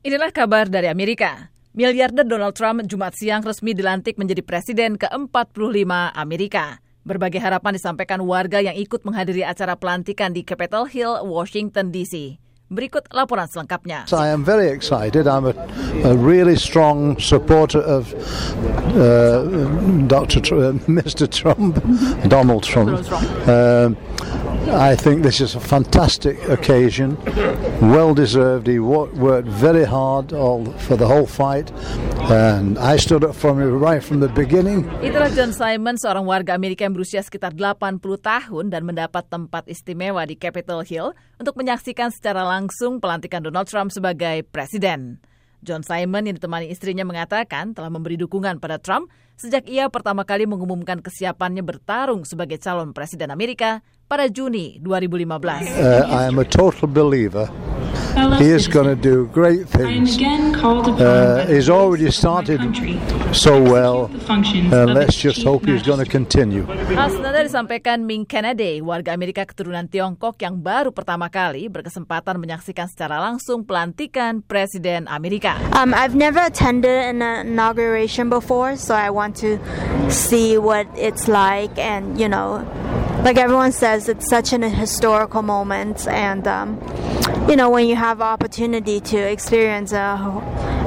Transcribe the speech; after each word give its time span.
Inilah 0.00 0.32
kabar 0.32 0.64
dari 0.64 0.88
Amerika. 0.88 1.52
Miliarder 1.76 2.24
Donald 2.24 2.56
Trump 2.56 2.80
Jumat 2.88 3.12
siang 3.12 3.44
resmi 3.44 3.76
dilantik 3.76 4.16
menjadi 4.16 4.40
presiden 4.40 4.96
ke-45 4.96 5.92
Amerika. 6.16 6.80
Berbagai 7.04 7.36
harapan 7.36 7.76
disampaikan 7.76 8.24
warga 8.24 8.64
yang 8.64 8.72
ikut 8.80 9.04
menghadiri 9.04 9.44
acara 9.44 9.76
pelantikan 9.76 10.32
di 10.32 10.40
Capitol 10.40 10.88
Hill, 10.88 11.20
Washington, 11.28 11.92
D.C. 11.92 12.40
Berikut 12.72 13.12
laporan 13.12 13.44
selengkapnya. 13.44 14.08
I 14.08 14.32
am 14.32 14.40
very 14.40 14.72
excited. 14.72 15.28
I'm 15.28 15.44
a, 15.44 15.52
a 16.08 16.16
really 16.16 16.56
strong 16.56 17.20
supporter 17.20 17.84
of 17.84 18.16
uh, 18.96 19.44
Dr. 20.08 20.40
Tr- 20.40 20.72
uh, 20.72 20.80
Mr. 20.88 21.28
Trump, 21.28 21.76
Donald 22.24 22.64
Trump. 22.64 23.04
Uh, 23.44 23.92
I 24.68 24.92
think 24.92 25.24
this 25.24 25.40
is 25.40 25.56
a 25.56 25.60
fantastic 25.60 26.36
occasion, 26.48 27.16
well 27.80 28.12
deserved. 28.12 28.68
He 28.68 28.78
worked 28.78 29.48
very 29.48 29.88
hard 29.88 30.36
all, 30.36 30.68
for 30.84 31.00
the 31.00 31.08
whole 31.08 31.24
fight, 31.24 31.72
and 32.28 32.76
I 32.76 33.00
stood 33.00 33.24
up 33.24 33.34
for 33.34 33.56
him 33.56 33.80
right 33.80 34.04
from 34.04 34.20
the 34.20 34.28
beginning. 34.28 34.84
Itulah 35.00 35.32
John 35.32 35.56
Simon, 35.56 35.96
seorang 35.96 36.28
warga 36.28 36.52
Amerika 36.52 36.84
yang 36.84 36.92
berusia 36.92 37.24
sekitar 37.24 37.56
80 37.56 38.04
tahun 38.20 38.68
dan 38.68 38.84
mendapat 38.84 39.32
tempat 39.32 39.64
istimewa 39.64 40.28
di 40.28 40.36
Capitol 40.36 40.84
Hill 40.84 41.16
untuk 41.40 41.56
menyaksikan 41.56 42.12
secara 42.12 42.44
langsung 42.44 43.00
pelantikan 43.00 43.40
Donald 43.40 43.64
Trump 43.64 43.88
sebagai 43.96 44.44
presiden. 44.44 45.24
John 45.60 45.84
Simon 45.84 46.28
yang 46.28 46.36
ditemani 46.40 46.72
istrinya 46.72 47.04
mengatakan 47.04 47.76
telah 47.76 47.92
memberi 47.92 48.16
dukungan 48.16 48.58
pada 48.58 48.80
Trump 48.80 49.12
sejak 49.36 49.68
ia 49.68 49.88
pertama 49.88 50.24
kali 50.28 50.44
mengumumkan 50.44 51.00
kesiapannya 51.00 51.64
bertarung 51.64 52.28
sebagai 52.28 52.60
calon 52.60 52.92
presiden 52.92 53.32
Amerika 53.32 53.84
pada 54.08 54.28
Juni 54.28 54.80
2015. 54.82 55.70
Uh, 55.80 56.04
I 56.08 56.28
am 56.28 56.40
a 56.40 56.46
total 56.48 56.90
believer 56.90 57.48
he 58.38 58.50
is 58.50 58.68
going 58.68 58.88
to 58.88 58.96
do 58.96 59.26
great 59.32 59.68
things. 59.68 60.18
Uh, 60.20 61.46
he's 61.48 61.68
already 61.68 62.10
started 62.10 62.60
so 63.32 63.62
well, 63.62 64.10
and 64.28 64.94
let's 64.94 65.16
just 65.16 65.42
hope 65.42 65.64
he's 65.66 65.82
going 65.82 66.02
to 66.02 66.08
continue. 66.08 66.64
Hal 66.94 67.10
senada 67.10 67.42
disampaikan 67.46 68.04
Ming 68.04 68.26
Kennedy, 68.26 68.82
warga 68.82 69.14
Amerika 69.14 69.46
keturunan 69.46 69.86
Tiongkok 69.86 70.42
yang 70.42 70.58
baru 70.58 70.90
pertama 70.90 71.30
kali 71.30 71.70
berkesempatan 71.70 72.36
menyaksikan 72.40 72.90
secara 72.90 73.22
langsung 73.22 73.62
pelantikan 73.62 74.42
Presiden 74.42 75.06
Amerika. 75.06 75.54
Um, 75.72 75.94
I've 75.94 76.18
never 76.18 76.42
attended 76.42 76.90
an 76.90 77.22
inauguration 77.22 78.28
before, 78.28 78.74
so 78.74 78.94
I 78.94 79.10
want 79.10 79.36
to 79.42 79.58
see 80.10 80.58
what 80.58 80.90
it's 80.98 81.28
like, 81.30 81.72
and 81.78 82.18
you 82.18 82.28
know, 82.28 82.66
like 83.22 83.38
everyone 83.38 83.72
says, 83.72 84.08
it's 84.08 84.26
such 84.28 84.52
an 84.52 84.62
historical 84.62 85.42
moment, 85.42 86.08
and 86.08 86.46
um, 86.48 86.80
you 87.50 87.56
know, 87.58 87.70
when 87.70 87.86
you 87.90 87.96
have 87.98 88.22
opportunity 88.22 89.00
to 89.00 89.18
experience 89.18 89.90
a, 89.90 90.14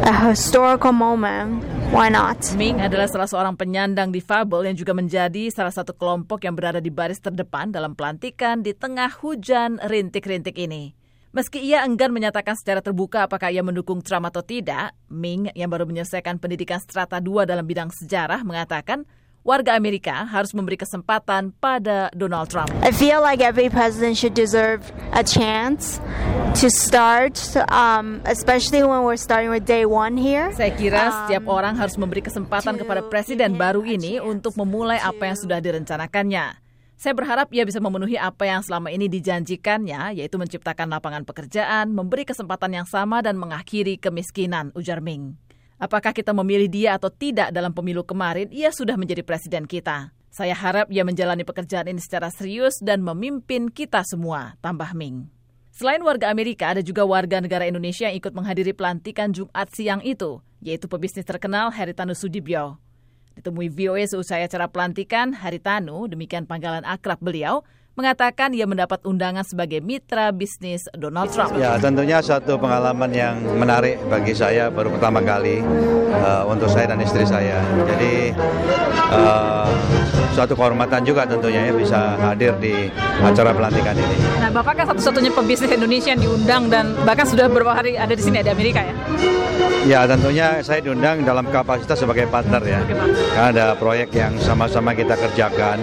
a 0.08 0.14
historical 0.32 0.92
moment, 0.96 1.64
why 1.92 2.08
not? 2.08 2.40
Ming 2.56 2.80
adalah 2.80 3.08
salah 3.12 3.28
seorang 3.28 3.60
penyandang 3.60 4.16
difabel 4.16 4.72
yang 4.72 4.78
juga 4.80 4.96
menjadi 4.96 5.52
salah 5.52 5.76
satu 5.76 5.92
kelompok 5.92 6.44
yang 6.48 6.56
berada 6.56 6.80
di 6.80 6.88
baris 6.88 7.20
terdepan 7.20 7.72
dalam 7.72 7.96
pelantikan 7.96 8.64
di 8.64 8.72
tengah 8.72 9.12
hujan 9.20 9.80
rintik-rintik 9.84 10.56
ini. 10.56 10.96
Meski 11.34 11.66
ia 11.66 11.82
enggan 11.82 12.14
menyatakan 12.14 12.54
secara 12.54 12.78
terbuka 12.78 13.26
apakah 13.26 13.50
ia 13.50 13.66
mendukung 13.66 14.06
Trump 14.06 14.30
atau 14.30 14.46
tidak, 14.46 14.94
Ming 15.10 15.50
yang 15.58 15.68
baru 15.68 15.90
menyelesaikan 15.90 16.38
pendidikan 16.38 16.78
strata 16.78 17.18
2 17.18 17.50
dalam 17.50 17.66
bidang 17.66 17.90
sejarah 17.90 18.46
mengatakan 18.46 19.10
warga 19.44 19.76
Amerika 19.76 20.24
harus 20.24 20.56
memberi 20.56 20.80
kesempatan 20.80 21.52
pada 21.60 22.08
Donald 22.16 22.48
Trump. 22.48 22.72
I 22.82 22.96
feel 22.96 23.20
like 23.20 23.44
every 23.44 23.68
president 23.68 24.16
should 24.16 24.34
deserve 24.34 24.82
a 25.12 25.22
chance 25.22 26.00
to 26.64 26.72
start, 26.72 27.36
um, 27.70 28.24
especially 28.24 28.82
when 28.82 29.04
we're 29.04 29.20
starting 29.20 29.52
with 29.52 29.68
day 29.68 29.84
one 29.84 30.16
here. 30.16 30.50
Saya 30.56 30.72
kira 30.74 31.12
setiap 31.28 31.44
um, 31.46 31.60
orang 31.60 31.76
harus 31.76 32.00
memberi 32.00 32.24
kesempatan 32.24 32.80
kepada 32.80 33.04
presiden 33.12 33.60
baru 33.60 33.84
ini 33.84 34.24
untuk 34.24 34.56
memulai 34.56 34.98
apa 34.98 35.30
yang 35.30 35.38
sudah 35.38 35.60
direncanakannya. 35.60 36.64
Saya 37.04 37.20
berharap 37.20 37.52
ia 37.52 37.68
bisa 37.68 37.84
memenuhi 37.84 38.16
apa 38.16 38.48
yang 38.48 38.64
selama 38.64 38.88
ini 38.88 39.12
dijanjikannya, 39.12 40.16
yaitu 40.24 40.40
menciptakan 40.40 40.88
lapangan 40.88 41.28
pekerjaan, 41.28 41.92
memberi 41.92 42.24
kesempatan 42.24 42.80
yang 42.80 42.88
sama, 42.88 43.20
dan 43.20 43.36
mengakhiri 43.36 44.00
kemiskinan, 44.00 44.72
ujar 44.72 45.04
Ming. 45.04 45.36
Apakah 45.84 46.16
kita 46.16 46.32
memilih 46.32 46.72
dia 46.72 46.96
atau 46.96 47.12
tidak 47.12 47.52
dalam 47.52 47.76
pemilu 47.76 48.08
kemarin, 48.08 48.48
ia 48.56 48.72
sudah 48.72 48.96
menjadi 48.96 49.20
presiden 49.20 49.68
kita. 49.68 50.16
Saya 50.32 50.56
harap 50.56 50.88
ia 50.88 51.04
menjalani 51.04 51.44
pekerjaan 51.44 51.92
ini 51.92 52.00
secara 52.00 52.32
serius 52.32 52.80
dan 52.80 53.04
memimpin 53.04 53.68
kita 53.68 54.00
semua, 54.08 54.56
tambah 54.64 54.96
Ming. 54.96 55.28
Selain 55.76 56.00
warga 56.00 56.32
Amerika, 56.32 56.72
ada 56.72 56.80
juga 56.80 57.04
warga 57.04 57.44
negara 57.44 57.68
Indonesia 57.68 58.08
yang 58.08 58.16
ikut 58.16 58.32
menghadiri 58.32 58.72
pelantikan 58.72 59.36
Jumat 59.36 59.76
siang 59.76 60.00
itu, 60.08 60.40
yaitu 60.64 60.88
pebisnis 60.88 61.28
terkenal 61.28 61.68
Haritanu 61.76 62.16
Sudibyo. 62.16 62.80
Ditemui 63.36 63.68
VOA 63.68 64.08
seusai 64.08 64.48
acara 64.48 64.72
pelantikan, 64.72 65.36
Haritanu, 65.36 66.08
demikian 66.08 66.48
panggilan 66.48 66.88
akrab 66.88 67.20
beliau, 67.20 67.68
mengatakan 67.94 68.50
ia 68.58 68.66
mendapat 68.66 69.06
undangan 69.06 69.46
sebagai 69.46 69.78
mitra 69.78 70.34
bisnis 70.34 70.90
Donald 70.98 71.30
Trump. 71.30 71.54
Ya, 71.54 71.78
tentunya 71.78 72.18
satu 72.26 72.58
pengalaman 72.58 73.14
yang 73.14 73.38
menarik 73.54 74.02
bagi 74.10 74.34
saya 74.34 74.74
baru 74.74 74.90
pertama 74.98 75.22
kali 75.22 75.62
uh, 76.18 76.50
untuk 76.50 76.74
saya 76.74 76.90
dan 76.90 77.00
istri 77.06 77.22
saya. 77.22 77.62
Jadi 77.86 78.34
uh, 79.14 79.70
suatu 80.34 80.58
kehormatan 80.58 81.06
juga 81.06 81.30
tentunya 81.30 81.70
ya 81.70 81.74
bisa 81.78 82.18
hadir 82.18 82.58
di 82.58 82.90
acara 83.22 83.54
pelantikan 83.54 83.94
ini. 83.94 84.18
Nah, 84.42 84.50
Bapak 84.50 84.74
kan 84.82 84.86
satu-satunya 84.90 85.30
pebisnis 85.30 85.70
Indonesia 85.70 86.18
yang 86.18 86.22
diundang 86.26 86.64
dan 86.74 86.98
bahkan 87.06 87.30
sudah 87.30 87.46
beberapa 87.46 87.78
hari 87.78 87.94
ada 87.94 88.18
di 88.18 88.24
sini 88.26 88.42
di 88.42 88.50
Amerika 88.50 88.82
ya? 88.82 88.94
Ya, 89.84 90.00
tentunya 90.10 90.64
saya 90.66 90.82
diundang 90.82 91.22
dalam 91.28 91.46
kapasitas 91.54 92.02
sebagai 92.02 92.26
partner 92.32 92.64
ya. 92.66 92.80
Karena 93.36 93.48
ada 93.54 93.66
proyek 93.78 94.16
yang 94.16 94.34
sama-sama 94.42 94.98
kita 94.98 95.14
kerjakan 95.14 95.78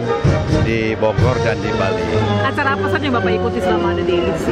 di 0.71 0.95
Bogor 0.95 1.35
dan 1.43 1.59
di 1.59 1.71
Bali. 1.75 1.99
Acara 2.47 2.79
apa 2.79 2.87
saja 2.95 3.11
Bapak 3.11 3.33
ikuti 3.35 3.59
selama 3.59 3.91
ada 3.91 4.03
di 4.07 4.23
DC? 4.23 4.47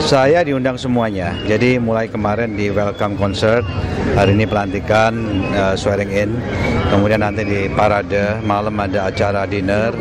Saya 0.00 0.40
diundang 0.40 0.80
semuanya. 0.80 1.36
Jadi 1.44 1.76
mulai 1.76 2.08
kemarin 2.08 2.56
di 2.56 2.72
welcome 2.72 3.20
concert, 3.20 3.68
hari 4.16 4.32
ini 4.32 4.48
pelantikan, 4.48 5.12
uh, 5.52 5.76
swearing 5.76 6.08
in, 6.08 6.32
kemudian 6.88 7.20
nanti 7.20 7.44
di 7.44 7.68
parade, 7.68 8.40
malam 8.48 8.80
ada 8.80 9.12
acara 9.12 9.44
dinner. 9.44 9.92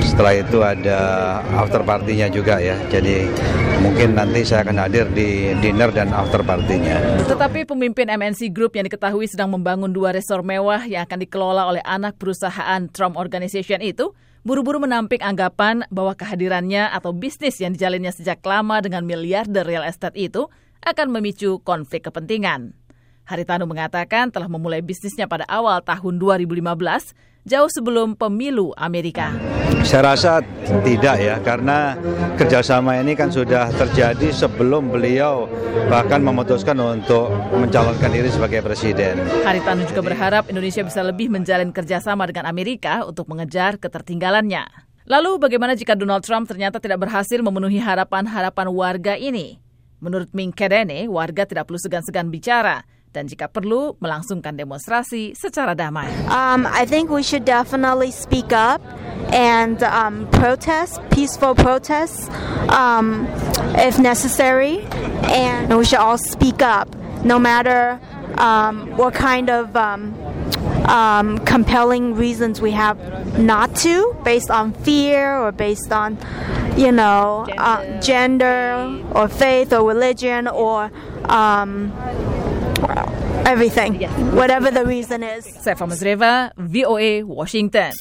Setelah 0.00 0.40
itu 0.40 0.64
ada 0.64 1.00
after 1.52 1.84
partinya 1.84 2.32
juga 2.32 2.56
ya. 2.56 2.80
Jadi 2.88 3.28
mungkin 3.84 4.16
nanti 4.16 4.40
saya 4.40 4.64
akan 4.64 4.88
hadir 4.88 5.04
di 5.12 5.52
dinner 5.60 5.92
dan 5.92 6.16
after 6.16 6.40
partinya. 6.40 6.96
Tetapi 7.28 7.68
pemimpin 7.68 8.08
MNC 8.08 8.48
Group 8.56 8.72
yang 8.80 8.88
diketahui 8.88 9.28
sedang 9.28 9.52
membangun 9.52 9.92
dua 9.92 10.16
resor 10.16 10.40
mewah 10.40 10.80
yang 10.88 11.04
akan 11.04 11.28
dikelola 11.28 11.68
oleh 11.68 11.84
anak 11.84 12.16
perusahaan 12.16 12.88
Trump 12.88 13.20
Organization 13.20 13.84
itu 13.84 14.16
buru-buru 14.44 14.78
menampik 14.78 15.24
anggapan 15.24 15.88
bahwa 15.88 16.12
kehadirannya 16.12 16.92
atau 16.92 17.16
bisnis 17.16 17.58
yang 17.58 17.72
dijalinnya 17.72 18.12
sejak 18.12 18.44
lama 18.44 18.84
dengan 18.84 19.02
miliarder 19.02 19.64
real 19.64 19.82
estate 19.82 20.20
itu 20.20 20.46
akan 20.84 21.08
memicu 21.10 21.64
konflik 21.64 22.06
kepentingan. 22.06 22.76
Haritanu 23.24 23.64
mengatakan 23.64 24.28
telah 24.28 24.52
memulai 24.52 24.84
bisnisnya 24.84 25.24
pada 25.24 25.48
awal 25.48 25.80
tahun 25.80 26.20
2015, 26.20 27.16
jauh 27.48 27.70
sebelum 27.72 28.20
pemilu 28.20 28.76
Amerika. 28.76 29.32
Saya 29.84 30.16
rasa 30.16 30.40
tidak 30.82 31.16
ya, 31.20 31.36
karena 31.44 31.94
kerjasama 32.40 32.96
ini 32.98 33.12
kan 33.12 33.28
sudah 33.28 33.68
terjadi 33.76 34.32
sebelum 34.32 34.88
beliau 34.88 35.44
bahkan 35.92 36.24
memutuskan 36.24 36.74
untuk 36.80 37.28
mencalonkan 37.52 38.08
diri 38.08 38.32
sebagai 38.32 38.64
presiden. 38.64 39.20
Haritanu 39.44 39.84
juga 39.84 40.00
berharap 40.00 40.48
Indonesia 40.48 40.80
bisa 40.80 41.04
lebih 41.04 41.28
menjalin 41.28 41.68
kerjasama 41.68 42.24
dengan 42.24 42.48
Amerika 42.48 43.04
untuk 43.04 43.28
mengejar 43.28 43.76
ketertinggalannya. 43.76 44.64
Lalu 45.04 45.36
bagaimana 45.36 45.76
jika 45.76 45.92
Donald 45.92 46.24
Trump 46.24 46.48
ternyata 46.48 46.80
tidak 46.80 47.04
berhasil 47.04 47.36
memenuhi 47.44 47.76
harapan-harapan 47.76 48.66
warga 48.72 49.14
ini? 49.20 49.60
Menurut 50.00 50.32
Ming 50.32 50.56
Kedene, 50.56 51.04
warga 51.12 51.44
tidak 51.44 51.68
perlu 51.68 51.76
segan-segan 51.76 52.32
bicara 52.32 52.88
dan 53.14 53.30
jika 53.30 53.46
perlu 53.46 53.94
melangsungkan 54.02 54.58
demonstrasi 54.58 55.38
secara 55.38 55.78
damai. 55.78 56.10
Um, 56.26 56.66
I 56.66 56.82
think 56.82 57.14
we 57.14 57.22
should 57.22 57.46
definitely 57.46 58.10
speak 58.10 58.50
up 58.50 58.82
and 59.30 59.78
um, 59.86 60.26
protest, 60.34 60.98
peaceful 61.14 61.54
protests, 61.54 62.26
um, 62.74 63.30
if 63.78 64.02
necessary, 64.02 64.82
and 65.30 65.70
we 65.70 65.86
should 65.86 66.02
all 66.02 66.18
speak 66.18 66.58
up, 66.58 66.90
no 67.22 67.38
matter 67.38 68.02
um, 68.38 68.90
what 68.98 69.14
kind 69.14 69.48
of 69.48 69.74
um, 69.78 70.14
um, 70.86 71.38
compelling 71.46 72.14
reasons 72.14 72.60
we 72.60 72.72
have 72.72 72.98
not 73.38 73.74
to, 73.76 74.14
based 74.24 74.50
on 74.50 74.72
fear 74.72 75.38
or 75.38 75.52
based 75.52 75.92
on, 75.92 76.18
you 76.76 76.92
know, 76.92 77.46
gender, 77.46 77.62
uh, 77.62 78.00
gender 78.00 79.02
or 79.14 79.28
faith 79.28 79.72
or 79.72 79.86
religion 79.86 80.48
or 80.48 80.90
um, 81.28 81.92
everything, 83.46 84.00
yes. 84.00 84.10
whatever 84.32 84.70
the 84.70 84.84
reason 84.84 85.22
is. 85.22 85.44
Saya 85.60 85.74
Mazreva, 85.76 86.52
VOA, 86.56 87.24
Washington. 87.24 87.92